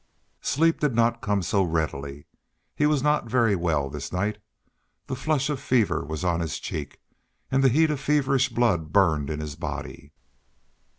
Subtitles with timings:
[0.41, 2.25] Sleep did not come so readily;
[2.75, 4.39] he was not very well this night;
[5.05, 6.99] the flush of fever was on his cheek,
[7.51, 10.11] and the heat of feverish blood burned his body.